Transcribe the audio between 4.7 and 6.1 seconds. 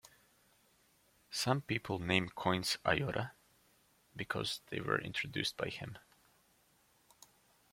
they were introduced by him.